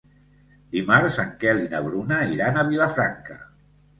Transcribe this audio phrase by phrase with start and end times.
[0.75, 3.37] Dimarts en Quel i na Bruna iran a Vilafranca.